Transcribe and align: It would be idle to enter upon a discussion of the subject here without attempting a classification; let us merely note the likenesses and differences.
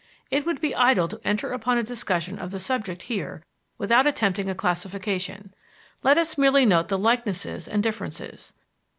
It 0.31 0.47
would 0.47 0.59
be 0.59 0.73
idle 0.73 1.07
to 1.09 1.21
enter 1.23 1.51
upon 1.51 1.77
a 1.77 1.83
discussion 1.83 2.39
of 2.39 2.49
the 2.49 2.59
subject 2.59 3.03
here 3.03 3.43
without 3.77 4.07
attempting 4.07 4.49
a 4.49 4.55
classification; 4.55 5.53
let 6.01 6.17
us 6.17 6.39
merely 6.39 6.65
note 6.65 6.87
the 6.87 6.97
likenesses 6.97 7.67
and 7.67 7.83
differences. 7.83 8.51